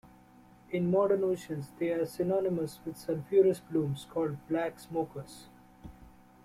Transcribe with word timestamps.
In 0.71 0.89
modern 0.89 1.23
oceans 1.23 1.69
they 1.77 1.89
are 1.91 2.07
synonymous 2.07 2.79
with 2.83 2.95
sulfurous 2.97 3.59
plumes 3.69 4.07
called 4.09 4.35
black 4.49 4.79
smokers. 4.79 5.45